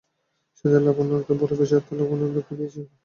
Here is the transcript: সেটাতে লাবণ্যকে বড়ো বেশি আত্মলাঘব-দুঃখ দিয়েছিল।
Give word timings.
সেটাতে 0.55 0.79
লাবণ্যকে 0.85 1.33
বড়ো 1.41 1.55
বেশি 1.59 1.73
আত্মলাঘব-দুঃখ 1.77 2.47
দিয়েছিল। 2.57 2.85